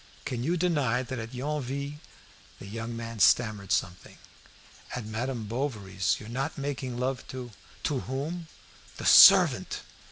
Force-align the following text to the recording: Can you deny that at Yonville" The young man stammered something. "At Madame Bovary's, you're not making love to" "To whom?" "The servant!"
Can 0.25 0.43
you 0.43 0.57
deny 0.57 1.03
that 1.03 1.19
at 1.19 1.31
Yonville" 1.35 1.99
The 2.59 2.65
young 2.65 2.97
man 2.97 3.19
stammered 3.19 3.71
something. 3.71 4.17
"At 4.95 5.05
Madame 5.05 5.45
Bovary's, 5.45 6.15
you're 6.19 6.27
not 6.27 6.57
making 6.57 6.97
love 6.97 7.27
to" 7.27 7.51
"To 7.83 7.99
whom?" 7.99 8.47
"The 8.97 9.05
servant!" 9.05 9.81